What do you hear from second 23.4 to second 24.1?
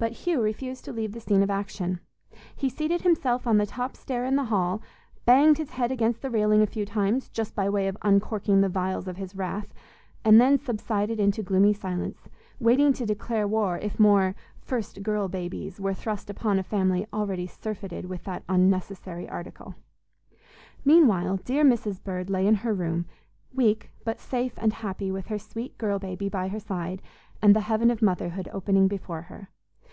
weak,